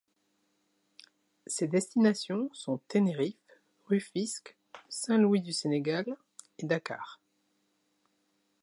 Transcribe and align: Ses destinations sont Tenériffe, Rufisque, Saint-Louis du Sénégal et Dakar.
Ses 1.45 1.67
destinations 1.67 2.49
sont 2.53 2.79
Tenériffe, 2.87 3.35
Rufisque, 3.87 4.57
Saint-Louis 4.89 5.41
du 5.41 5.53
Sénégal 5.53 6.17
et 6.57 6.65
Dakar. 6.65 7.21